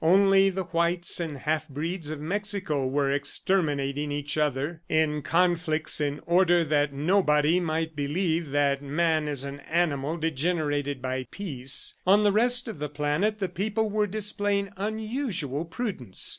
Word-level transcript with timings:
Only 0.03 0.49
the 0.49 0.63
whites 0.63 1.19
and 1.19 1.37
half 1.37 1.69
breeds 1.69 2.09
of 2.09 2.19
Mexico 2.19 2.87
were 2.87 3.11
exterminating 3.11 4.11
each 4.11 4.35
other 4.35 4.81
in 4.89 5.21
conflicts 5.21 6.01
in 6.01 6.19
order 6.25 6.63
that 6.63 6.91
nobody 6.91 7.59
might 7.59 7.95
believe 7.95 8.49
that 8.49 8.81
man 8.81 9.27
is 9.27 9.43
an 9.43 9.59
animal 9.59 10.17
degenerated 10.17 11.03
by 11.03 11.27
peace. 11.29 11.93
On 12.07 12.23
the 12.23 12.31
rest 12.31 12.67
of 12.67 12.79
the 12.79 12.89
planet, 12.89 13.37
the 13.37 13.47
people 13.47 13.91
were 13.91 14.07
displaying 14.07 14.69
unusual 14.75 15.65
prudence. 15.65 16.27